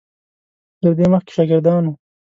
تر 0.79 0.91
دې 0.97 1.05
مخکې 1.13 1.31
شاګردان 1.37 1.83
وو. 1.85 1.93